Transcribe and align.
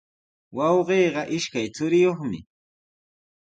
Wawqiiqa 0.55 1.23
ishkay 1.37 1.67
churiyuqmi. 1.75 2.39